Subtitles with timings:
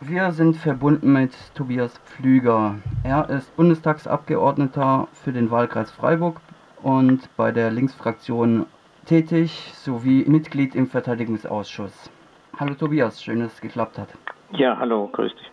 [0.00, 2.76] Wir sind verbunden mit Tobias Pflüger.
[3.02, 6.40] Er ist Bundestagsabgeordneter für den Wahlkreis Freiburg
[6.82, 8.66] und bei der Linksfraktion
[9.06, 12.12] tätig sowie Mitglied im Verteidigungsausschuss.
[12.60, 14.10] Hallo Tobias, schön, dass es geklappt hat.
[14.52, 15.50] Ja, hallo, grüß dich.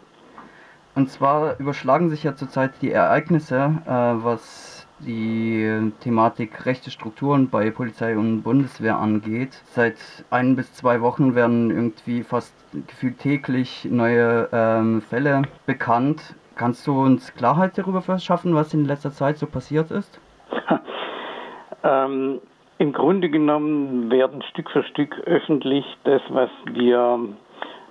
[0.94, 7.70] Und zwar überschlagen sich ja zurzeit die Ereignisse, äh, was die Thematik rechte Strukturen bei
[7.72, 9.52] Polizei und Bundeswehr angeht.
[9.66, 9.98] Seit
[10.30, 12.54] ein bis zwei Wochen werden irgendwie fast
[12.88, 16.36] gefühlt täglich neue ähm, Fälle bekannt.
[16.56, 20.20] Kannst du uns Klarheit darüber verschaffen, was in letzter Zeit so passiert ist?
[21.84, 22.40] ähm,
[22.78, 27.20] Im Grunde genommen werden Stück für Stück öffentlich das, was wir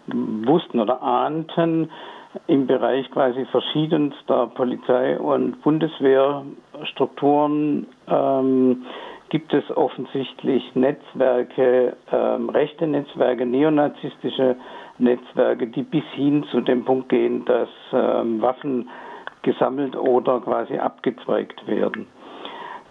[0.07, 1.91] wussten oder ahnten,
[2.47, 8.85] im Bereich quasi verschiedenster Polizei- und Bundeswehrstrukturen ähm,
[9.29, 14.57] gibt es offensichtlich Netzwerke, ähm, rechte Netzwerke, neonazistische
[14.99, 18.89] Netzwerke, die bis hin zu dem Punkt gehen, dass ähm, Waffen
[19.43, 22.07] gesammelt oder quasi abgezweigt werden.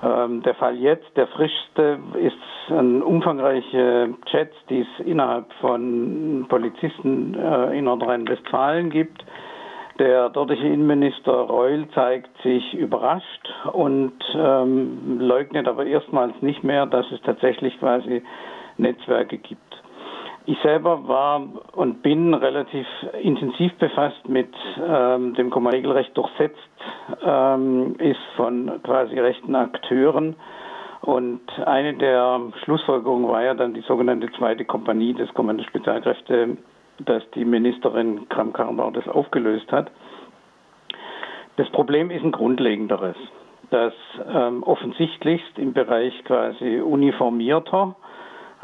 [0.03, 2.37] Ähm, der Fall jetzt, der frischste, ist
[2.69, 9.23] ein umfangreiche Chats, die es innerhalb von Polizisten äh, in Nordrhein-Westfalen gibt.
[9.99, 17.09] Der dortige Innenminister Reul zeigt sich überrascht und ähm, leugnet aber erstmals nicht mehr, dass
[17.11, 18.23] es tatsächlich quasi
[18.77, 19.82] Netzwerke gibt.
[20.45, 21.41] Ich selber war
[21.71, 22.85] und bin relativ
[23.21, 26.59] intensiv befasst mit ähm, dem Komma-Regelrecht durchsetzt
[27.25, 30.35] ähm, ist von quasi rechten Akteuren.
[31.01, 36.57] Und eine der Schlussfolgerungen war ja dann die sogenannte zweite Kompanie des Kommando Spezialkräfte,
[36.99, 39.91] dass die Ministerin Kram-Karrenbauer das aufgelöst hat.
[41.55, 43.15] Das Problem ist ein grundlegenderes,
[43.69, 43.93] dass
[44.33, 47.95] ähm, offensichtlichst im Bereich quasi uniformierter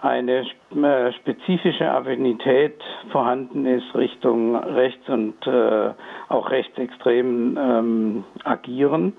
[0.02, 5.92] eine äh, spezifische Affinität vorhanden ist Richtung rechts und äh,
[6.30, 9.14] auch rechtsextremen ähm, Agieren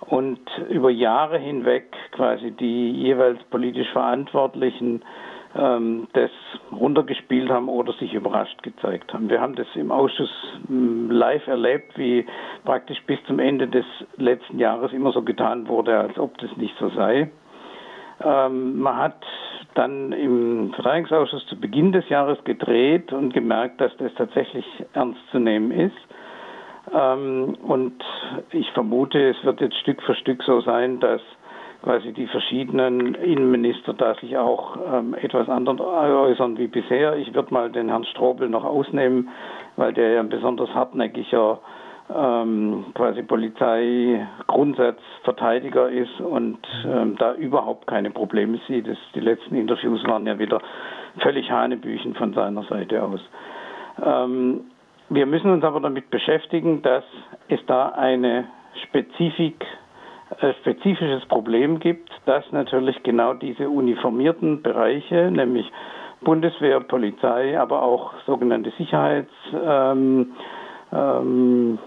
[0.00, 5.02] und über Jahre hinweg quasi die jeweils politisch Verantwortlichen
[5.56, 6.30] ähm, das
[6.70, 9.28] runtergespielt haben oder sich überrascht gezeigt haben.
[9.28, 10.30] Wir haben das im Ausschuss
[10.66, 12.26] hm, live erlebt, wie
[12.64, 13.86] praktisch bis zum Ende des
[14.16, 17.30] letzten Jahres immer so getan wurde, als ob das nicht so sei.
[18.22, 19.24] Ähm, man hat
[19.74, 25.38] dann im Verteidigungsausschuss zu Beginn des Jahres gedreht und gemerkt, dass das tatsächlich ernst zu
[25.38, 25.96] nehmen ist.
[26.92, 28.02] Ähm, und
[28.50, 31.20] ich vermute, es wird jetzt Stück für Stück so sein, dass
[31.82, 37.16] quasi die verschiedenen Innenminister da sich auch ähm, etwas anders äußern wie bisher.
[37.16, 39.28] Ich würde mal den Herrn Strobel noch ausnehmen,
[39.76, 41.58] weil der ja ein besonders hartnäckiger
[42.12, 48.86] ähm, quasi Polizeigrundsatzverteidiger ist und ähm, da überhaupt keine Probleme sieht.
[48.86, 50.60] Das, die letzten Interviews waren ja wieder
[51.18, 53.20] völlig Hanebüchen von seiner Seite aus.
[54.04, 54.66] Ähm,
[55.08, 57.04] wir müssen uns aber damit beschäftigen, dass
[57.48, 58.46] es da eine
[58.88, 59.64] Spezifik,
[60.40, 65.70] äh, spezifisches Problem gibt, dass natürlich genau diese uniformierten Bereiche, nämlich
[66.22, 69.30] Bundeswehr, Polizei, aber auch sogenannte Sicherheits
[69.62, 70.32] ähm,
[70.92, 71.78] ähm,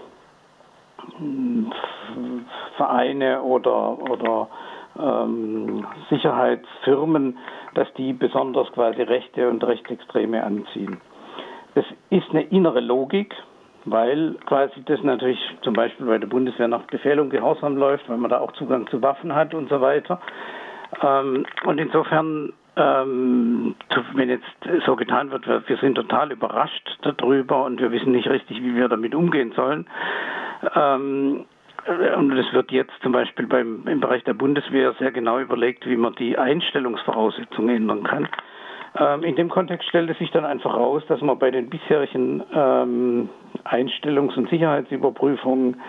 [2.76, 4.48] Vereine oder, oder
[4.98, 7.38] ähm, Sicherheitsfirmen,
[7.74, 11.00] dass die besonders quasi Rechte und Rechtsextreme anziehen.
[11.74, 13.34] Das ist eine innere Logik,
[13.84, 18.16] weil quasi das natürlich zum Beispiel bei der Bundeswehr nach Befehl und Gehorsam läuft, weil
[18.16, 20.20] man da auch Zugang zu Waffen hat und so weiter.
[21.02, 23.74] Ähm, und insofern, ähm,
[24.14, 24.46] wenn jetzt
[24.86, 28.88] so getan wird, wir sind total überrascht darüber und wir wissen nicht richtig, wie wir
[28.88, 29.86] damit umgehen sollen,
[30.74, 31.44] ähm,
[32.16, 35.96] und es wird jetzt zum Beispiel beim, im Bereich der Bundeswehr sehr genau überlegt, wie
[35.96, 38.28] man die Einstellungsvoraussetzungen ändern kann.
[38.98, 42.42] Ähm, in dem Kontext stellt es sich dann einfach raus, dass man bei den bisherigen
[42.52, 43.28] ähm,
[43.64, 45.80] Einstellungs- und Sicherheitsüberprüfungen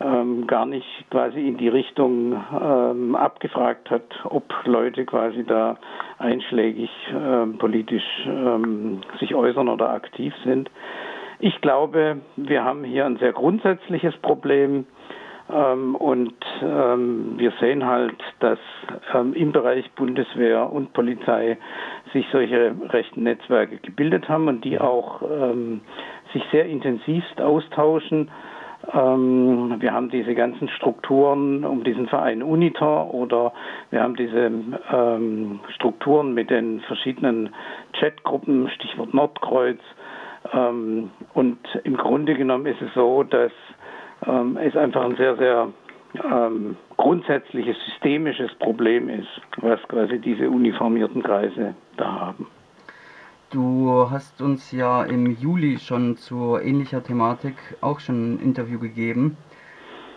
[0.00, 5.78] ähm, gar nicht quasi in die Richtung ähm, abgefragt hat, ob Leute quasi da
[6.18, 10.70] einschlägig ähm, politisch ähm, sich äußern oder aktiv sind.
[11.38, 14.86] Ich glaube, wir haben hier ein sehr grundsätzliches Problem.
[15.52, 18.58] Ähm, und ähm, wir sehen halt, dass
[19.14, 21.56] ähm, im Bereich Bundeswehr und Polizei
[22.12, 25.82] sich solche rechten Netzwerke gebildet haben und die auch ähm,
[26.32, 28.30] sich sehr intensivst austauschen.
[28.92, 33.52] Ähm, wir haben diese ganzen Strukturen um diesen Verein Unitor oder
[33.90, 34.50] wir haben diese
[34.92, 37.50] ähm, Strukturen mit den verschiedenen
[37.92, 39.80] Chatgruppen, Stichwort Nordkreuz.
[40.52, 43.52] Ähm, und im Grunde genommen ist es so, dass
[44.26, 45.68] ähm, es einfach ein sehr, sehr
[46.24, 49.28] ähm, grundsätzliches systemisches Problem ist,
[49.58, 52.46] was quasi diese uniformierten Kreise da haben.
[53.50, 59.36] Du hast uns ja im Juli schon zu ähnlicher Thematik auch schon ein Interview gegeben.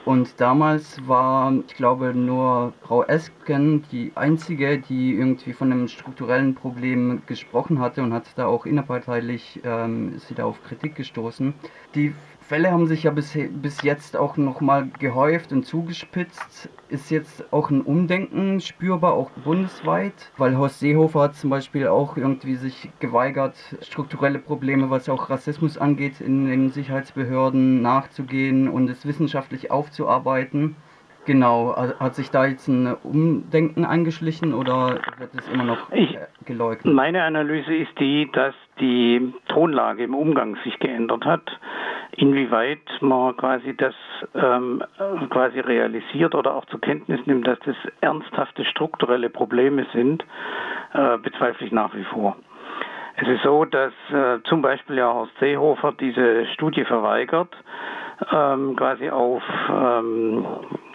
[0.05, 6.55] Und damals war, ich glaube, nur Frau Esken die einzige, die irgendwie von einem strukturellen
[6.55, 11.53] Problem gesprochen hatte und hat da auch innerparteilich ähm, ist sie da auf Kritik gestoßen.
[11.95, 12.15] Die
[12.49, 16.67] Fälle haben sich ja bis, bis jetzt auch nochmal gehäuft und zugespitzt.
[16.89, 20.31] Ist jetzt auch ein Umdenken spürbar, auch bundesweit?
[20.35, 23.53] Weil Horst Seehofer hat zum Beispiel auch irgendwie sich geweigert,
[23.83, 30.75] strukturelle Probleme, was auch Rassismus angeht, in den Sicherheitsbehörden nachzugehen und es wissenschaftlich aufzuarbeiten.
[31.25, 36.91] Genau, hat sich da jetzt ein Umdenken eingeschlichen oder wird es immer noch ich, geleugnet?
[36.91, 41.43] Meine Analyse ist die, dass die Tonlage im Umgang sich geändert hat.
[42.17, 43.93] Inwieweit man quasi das
[44.35, 44.83] ähm,
[45.29, 50.25] quasi realisiert oder auch zur Kenntnis nimmt, dass das ernsthafte strukturelle Probleme sind,
[50.93, 52.35] äh, bezweifle ich nach wie vor.
[53.15, 57.55] Es ist so, dass äh, zum Beispiel ja Horst Seehofer diese Studie verweigert
[58.31, 60.45] ähm, quasi auf ähm,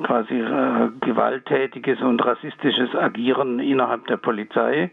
[0.02, 4.90] quasi äh, gewalttätiges und rassistisches Agieren innerhalb der Polizei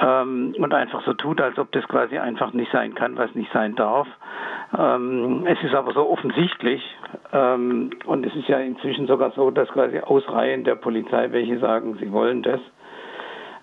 [0.00, 3.52] ähm, und einfach so tut, als ob das quasi einfach nicht sein kann, was nicht
[3.52, 4.08] sein darf.
[4.76, 6.82] Ähm, es ist aber so offensichtlich
[7.32, 11.58] ähm, und es ist ja inzwischen sogar so, dass quasi aus Reihen der Polizei welche
[11.58, 12.60] sagen, sie wollen das.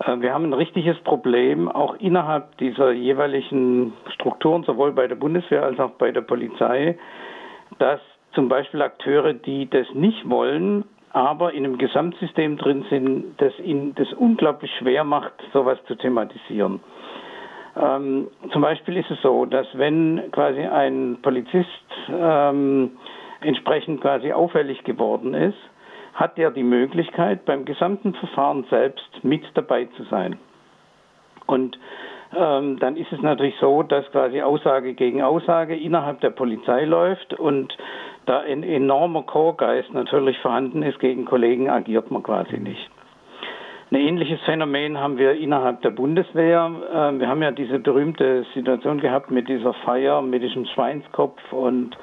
[0.06, 5.64] Äh, wir haben ein richtiges Problem, auch innerhalb dieser jeweiligen Strukturen, sowohl bei der Bundeswehr
[5.64, 6.98] als auch bei der Polizei,
[7.80, 8.00] dass
[8.34, 13.94] zum Beispiel Akteure, die das nicht wollen, aber in einem Gesamtsystem drin sind, das ihnen
[13.96, 16.80] das unglaublich schwer macht, sowas zu thematisieren.
[17.76, 21.68] Ähm, zum Beispiel ist es so, dass wenn quasi ein Polizist
[22.10, 22.92] ähm,
[23.42, 25.58] entsprechend quasi auffällig geworden ist,
[26.14, 30.38] hat er die Möglichkeit, beim gesamten Verfahren selbst mit dabei zu sein.
[31.48, 31.78] Und
[32.36, 37.34] ähm, dann ist es natürlich so, dass quasi Aussage gegen Aussage innerhalb der Polizei läuft
[37.34, 37.76] und
[38.26, 42.90] da ein enormer Chorgeist natürlich vorhanden ist, gegen Kollegen agiert man quasi nicht.
[43.94, 46.72] Ein ähnliches Phänomen haben wir innerhalb der Bundeswehr.
[46.92, 51.96] Ähm, wir haben ja diese berühmte Situation gehabt mit dieser Feier, mit diesem Schweinskopf und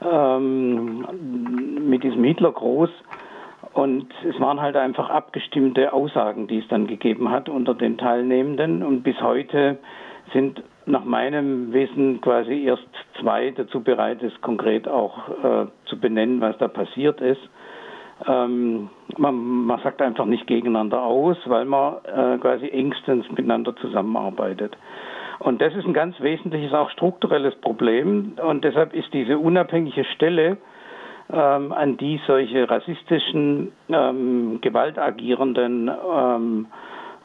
[0.00, 1.06] ähm,
[1.86, 2.88] mit diesem Hitlergruß.
[3.74, 8.82] Und es waren halt einfach abgestimmte Aussagen, die es dann gegeben hat unter den Teilnehmenden.
[8.82, 9.76] Und bis heute
[10.32, 12.88] sind nach meinem Wissen quasi erst
[13.20, 17.50] zwei dazu bereit, es konkret auch äh, zu benennen, was da passiert ist.
[18.26, 24.76] Ähm, man, man, sagt einfach nicht gegeneinander aus, weil man äh, quasi engstens miteinander zusammenarbeitet.
[25.38, 28.32] Und das ist ein ganz wesentliches, auch strukturelles Problem.
[28.44, 30.56] Und deshalb ist diese unabhängige Stelle
[31.32, 36.66] ähm, an die solche rassistischen, ähm, gewaltagierenden ähm,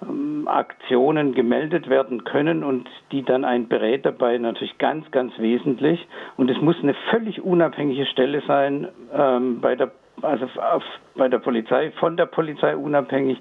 [0.03, 6.05] ähm, Aktionen gemeldet werden können und die dann ein berät dabei natürlich ganz, ganz wesentlich.
[6.37, 9.91] Und es muss eine völlig unabhängige Stelle sein, ähm, bei der,
[10.23, 10.83] also auf,
[11.15, 13.37] bei der Polizei, von der Polizei unabhängig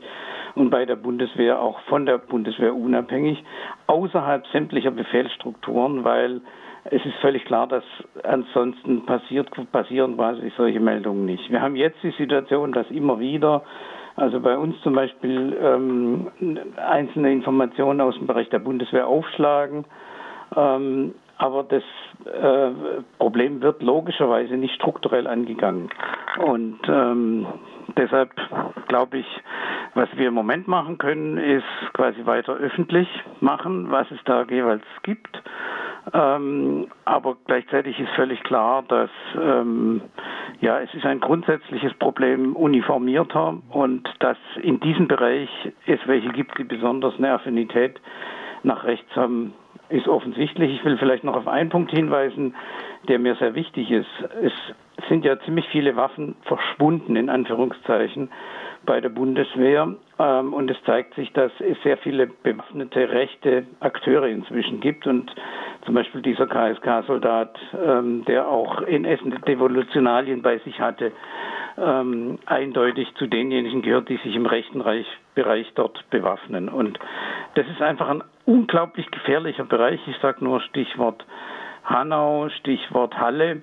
[0.54, 3.42] und bei der Bundeswehr auch von der Bundeswehr unabhängig,
[3.86, 6.40] außerhalb sämtlicher Befehlsstrukturen, weil
[6.84, 7.84] es ist völlig klar, dass
[8.24, 11.50] ansonsten passiert, passieren quasi solche Meldungen nicht.
[11.50, 13.62] Wir haben jetzt die Situation, dass immer wieder,
[14.16, 19.84] also bei uns zum Beispiel, ähm, einzelne Informationen aus dem Bereich der Bundeswehr aufschlagen.
[20.56, 21.82] Ähm, aber das
[22.24, 22.70] äh,
[23.18, 25.90] Problem wird logischerweise nicht strukturell angegangen.
[26.38, 27.46] Und ähm,
[27.96, 28.30] deshalb
[28.86, 29.26] glaube ich,
[29.94, 33.08] was wir im Moment machen können, ist quasi weiter öffentlich
[33.40, 35.42] machen, was es da jeweils gibt
[36.12, 40.00] ähm, aber gleichzeitig ist völlig klar, dass ähm,
[40.60, 45.48] ja, es ist ein grundsätzliches Problem uniformierter und dass in diesem Bereich
[45.86, 48.00] es welche gibt, die besonders eine Affinität
[48.64, 49.54] nach rechts haben,
[49.92, 50.74] ist offensichtlich.
[50.74, 52.54] Ich will vielleicht noch auf einen Punkt hinweisen,
[53.08, 54.08] der mir sehr wichtig ist.
[54.42, 54.52] Es
[55.08, 58.30] sind ja ziemlich viele Waffen verschwunden, in Anführungszeichen,
[58.84, 59.94] bei der Bundeswehr.
[60.18, 65.06] Ähm, und es zeigt sich, dass es sehr viele bewaffnete rechte Akteure inzwischen gibt.
[65.06, 65.34] Und
[65.84, 71.12] zum Beispiel dieser KSK-Soldat, ähm, der auch in Essen Devolutionalien bei sich hatte,
[71.78, 76.68] ähm, eindeutig zu denjenigen gehört, die sich im rechten Reich, Bereich dort bewaffnen.
[76.68, 76.98] Und
[77.54, 80.00] das ist einfach ein unglaublich gefährlicher Bereich.
[80.06, 81.24] Ich sage nur Stichwort
[81.84, 83.62] Hanau, Stichwort Halle,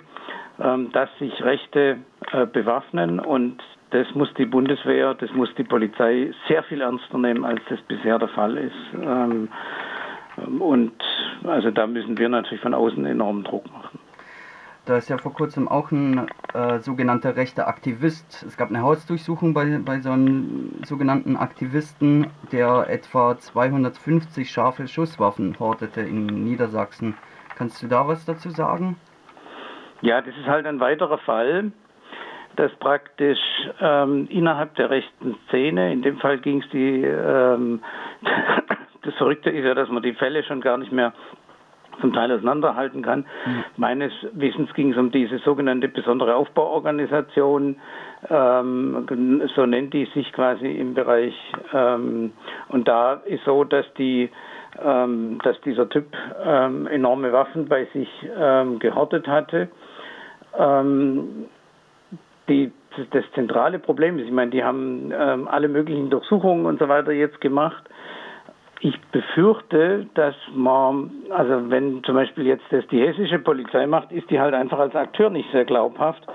[0.60, 1.98] ähm, dass sich Rechte
[2.32, 3.62] äh, bewaffnen und
[3.92, 8.20] das muss die Bundeswehr, das muss die Polizei sehr viel ernster nehmen, als das bisher
[8.20, 8.76] der Fall ist.
[9.02, 9.50] Ähm,
[10.60, 10.94] und
[11.44, 13.99] also da müssen wir natürlich von außen enormen Druck machen.
[14.86, 18.44] Da ist ja vor kurzem auch ein äh, sogenannter rechter Aktivist.
[18.48, 25.60] Es gab eine Hausdurchsuchung bei, bei so einem sogenannten Aktivisten, der etwa 250 scharfe Schusswaffen
[25.60, 27.16] hortete in Niedersachsen.
[27.56, 28.96] Kannst du da was dazu sagen?
[30.02, 31.72] Ja, das ist halt ein weiterer Fall,
[32.56, 33.40] dass praktisch
[33.80, 37.82] ähm, innerhalb der rechten Szene, in dem Fall ging es die, ähm,
[39.02, 41.14] das Verrückte ist ja, dass man die Fälle schon gar nicht mehr
[42.02, 43.20] zum Teil auseinanderhalten kann.
[43.46, 43.64] Mhm.
[43.78, 47.78] Meines Wissens ging es um diese sogenannte besondere Aufbauorganisation,
[48.30, 51.36] ähm, so nennt die sich quasi im Bereich.
[51.74, 52.32] Ähm,
[52.70, 54.30] und da ist so, dass die
[54.84, 56.06] ähm, dass dieser Typ
[56.46, 59.70] ähm, enorme Waffen bei sich ähm, gehortet hatte.
[60.58, 61.46] Ähm,
[62.48, 62.72] die,
[63.12, 65.14] das zentrale Problem ist, ich meine, die haben
[65.48, 67.84] alle möglichen Durchsuchungen und so weiter jetzt gemacht
[68.82, 74.30] ich befürchte, dass man, also wenn zum Beispiel jetzt das die hessische Polizei macht, ist
[74.30, 76.26] die halt einfach als Akteur nicht sehr glaubhaft,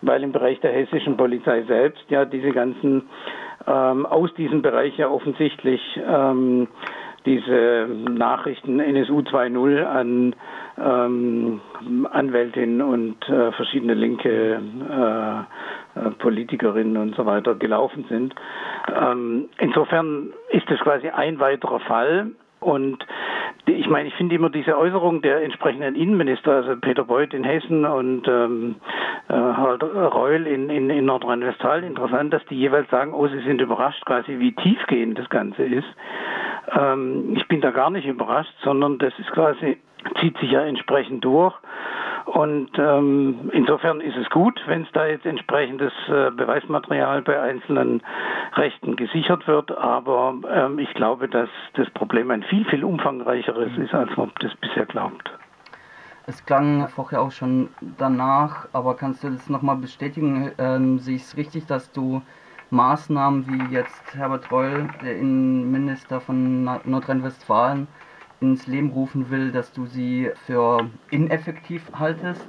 [0.00, 3.08] weil im Bereich der hessischen Polizei selbst ja diese ganzen
[3.66, 6.68] ähm, aus diesem Bereich ja offensichtlich ähm,
[7.24, 10.34] diese Nachrichten NSU 2.0 an
[10.78, 11.60] ähm,
[12.10, 15.81] Anwältinnen und äh, verschiedene linke äh,
[16.18, 18.34] Politikerinnen und so weiter gelaufen sind.
[18.94, 22.30] Ähm, insofern ist es quasi ein weiterer Fall.
[22.60, 23.04] Und
[23.66, 27.84] ich meine, ich finde immer diese Äußerung der entsprechenden Innenminister, also Peter Beuth in Hessen
[27.84, 28.76] und ähm,
[29.28, 33.60] äh, Harald Reul in, in, in Nordrhein-Westfalen interessant, dass die jeweils sagen, oh, sie sind
[33.60, 35.86] überrascht quasi, wie tiefgehend das Ganze ist.
[36.76, 39.78] Ähm, ich bin da gar nicht überrascht, sondern das ist quasi,
[40.20, 41.54] zieht sich ja entsprechend durch.
[42.26, 48.02] Und ähm, insofern ist es gut, wenn es da jetzt entsprechendes äh, Beweismaterial bei einzelnen
[48.54, 49.76] Rechten gesichert wird.
[49.76, 54.54] Aber ähm, ich glaube, dass das Problem ein viel, viel umfangreicheres ist, als man das
[54.56, 55.30] bisher glaubt.
[56.26, 60.52] Es klang vorher auch schon danach, aber kannst du das nochmal bestätigen?
[60.58, 62.22] Ähm, sehe ich es richtig, dass du
[62.70, 67.88] Maßnahmen wie jetzt Herbert Reul, der Innenminister von Nordrhein-Westfalen,
[68.42, 72.46] ins Leben rufen will, dass du sie für ineffektiv haltest.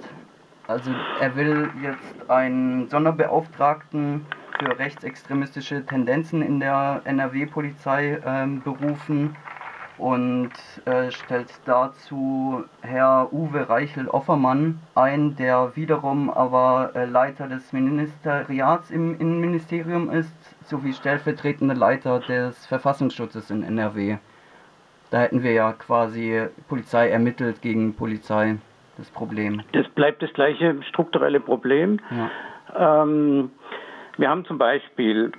[0.67, 4.25] Also er will jetzt einen Sonderbeauftragten
[4.59, 9.35] für rechtsextremistische Tendenzen in der NRW-Polizei ähm, berufen
[9.97, 10.51] und
[10.85, 19.19] äh, stellt dazu Herr Uwe Reichel-Offermann ein, der wiederum aber äh, Leiter des Ministeriats im
[19.19, 20.35] Innenministerium ist,
[20.65, 24.17] sowie stellvertretender Leiter des Verfassungsschutzes in NRW.
[25.13, 28.58] Da hätten wir ja quasi Polizei ermittelt gegen Polizei,
[28.98, 29.62] das Problem.
[29.72, 32.00] Das bleibt das gleiche strukturelle Problem.
[32.75, 33.03] Ja.
[33.03, 33.51] Ähm,
[34.17, 35.32] wir haben zum Beispiel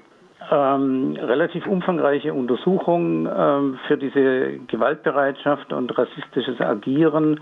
[0.49, 7.40] ähm, relativ umfangreiche Untersuchungen ähm, für diese Gewaltbereitschaft und rassistisches Agieren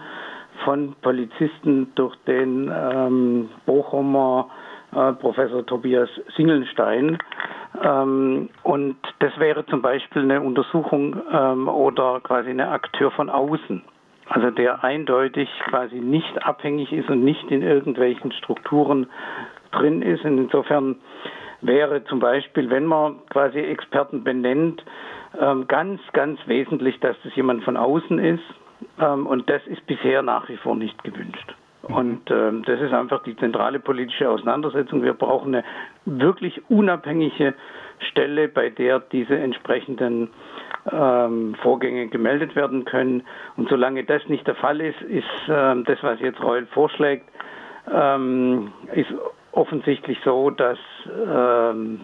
[0.65, 4.49] von Polizisten durch den ähm, Bochumer
[4.95, 7.19] äh, Professor Tobias Singelstein.
[7.83, 13.83] Ähm, und das wäre zum Beispiel eine Untersuchung ähm, oder quasi ein Akteur von außen.
[14.29, 19.09] Also der eindeutig quasi nicht abhängig ist und nicht in irgendwelchen Strukturen
[19.73, 20.25] drin ist.
[20.25, 20.97] Und insofern
[21.61, 24.85] wäre zum Beispiel, wenn man quasi Experten benennt,
[25.39, 28.45] ähm, ganz, ganz wesentlich, dass das jemand von außen ist.
[29.01, 31.55] Ähm, und das ist bisher nach wie vor nicht gewünscht.
[31.83, 35.03] Und ähm, das ist einfach die zentrale politische Auseinandersetzung.
[35.03, 35.65] Wir brauchen eine
[36.05, 37.55] wirklich unabhängige
[38.11, 40.31] Stelle, bei der diese entsprechenden
[40.91, 43.25] ähm, Vorgänge gemeldet werden können.
[43.57, 47.29] Und solange das nicht der Fall ist, ist ähm, das, was jetzt Reul vorschlägt,
[47.93, 49.13] ähm, ist
[49.53, 52.01] offensichtlich so, dass ähm,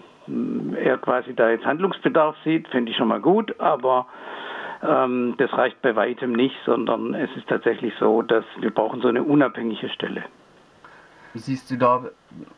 [0.76, 4.06] er quasi da jetzt Handlungsbedarf sieht, finde ich schon mal gut, aber
[4.82, 9.08] ähm, das reicht bei weitem nicht, sondern es ist tatsächlich so, dass wir brauchen so
[9.08, 10.24] eine unabhängige Stelle.
[11.34, 12.04] Siehst du da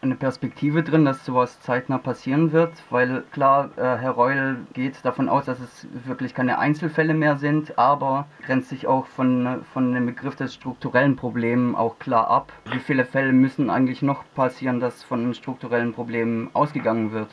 [0.00, 2.73] eine Perspektive drin, dass sowas zeitnah passieren wird?
[2.89, 7.79] Weil klar, äh, Herr Reul geht davon aus, dass es wirklich keine Einzelfälle mehr sind,
[7.79, 12.53] aber grenzt sich auch von, von dem Begriff des strukturellen Problems auch klar ab.
[12.71, 17.29] Wie viele Fälle müssen eigentlich noch passieren, dass von strukturellen Problemen ausgegangen wird?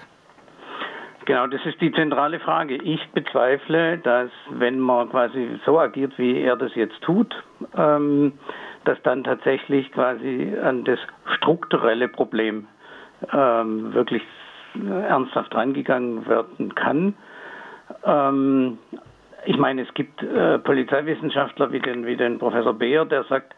[1.28, 2.76] Genau, das ist die zentrale Frage.
[2.76, 7.36] Ich bezweifle, dass wenn man quasi so agiert, wie er das jetzt tut,
[7.76, 8.32] ähm,
[8.86, 10.98] dass dann tatsächlich quasi an das
[11.36, 12.68] strukturelle Problem
[13.34, 14.24] ähm, wirklich
[14.74, 17.14] ernsthaft rangegangen werden kann.
[18.06, 18.78] Ähm,
[19.44, 23.54] ich meine, es gibt äh, Polizeiwissenschaftler wie den, wie den Professor Beer, der sagt,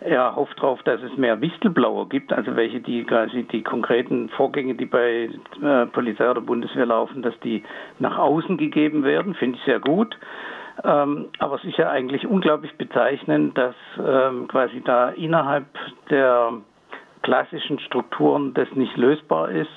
[0.00, 4.74] er hofft darauf, dass es mehr Whistleblower gibt, also welche die quasi die konkreten Vorgänge,
[4.74, 5.30] die bei
[5.62, 7.62] äh, Polizei oder Bundeswehr laufen, dass die
[7.98, 10.16] nach außen gegeben werden, finde ich sehr gut.
[10.82, 15.66] Ähm, aber es ist ja eigentlich unglaublich bezeichnend, dass ähm, quasi da innerhalb
[16.10, 16.52] der
[17.22, 19.70] klassischen Strukturen das nicht lösbar ist.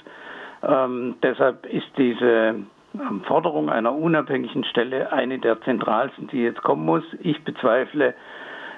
[0.64, 2.56] Ähm, deshalb ist diese
[2.96, 7.04] ähm, Forderung einer unabhängigen Stelle eine der zentralsten, die jetzt kommen muss.
[7.22, 8.16] Ich bezweifle,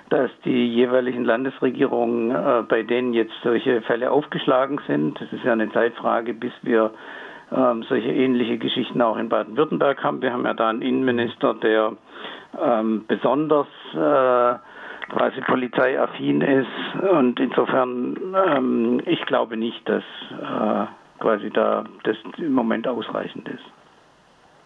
[0.10, 5.54] dass die jeweiligen Landesregierungen, äh, bei denen jetzt solche Fälle aufgeschlagen sind, das ist ja
[5.54, 6.92] eine Zeitfrage, bis wir
[7.52, 10.22] ähm, solche ähnliche Geschichten auch in Baden-Württemberg haben.
[10.22, 11.94] Wir haben ja da einen Innenminister, der
[12.62, 14.56] ähm, besonders äh,
[15.10, 18.16] quasi polizeiaffin ist und insofern
[18.48, 20.86] ähm, ich glaube nicht, dass äh,
[21.20, 23.64] quasi da das im Moment ausreichend ist.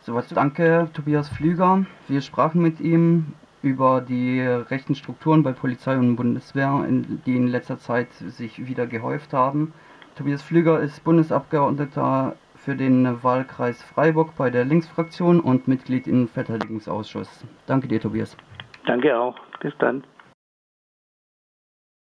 [0.02, 1.86] Soweit danke Tobias Flüger.
[2.10, 3.34] Wir sprachen mit ihm
[3.64, 6.86] über die rechten Strukturen bei Polizei und Bundeswehr,
[7.26, 9.74] die in letzter Zeit sich wieder gehäuft haben.
[10.16, 17.44] Tobias Flüger ist Bundesabgeordneter für den Wahlkreis Freiburg bei der Linksfraktion und Mitglied im Verteidigungsausschuss.
[17.66, 18.38] Danke dir, Tobias.
[18.86, 19.36] Danke auch.
[19.60, 20.04] Bis dann.